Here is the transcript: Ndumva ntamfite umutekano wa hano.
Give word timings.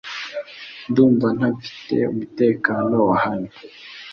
Ndumva 0.89 1.27
ntamfite 1.37 1.95
umutekano 2.11 2.95
wa 3.09 3.15
hano. 3.23 3.49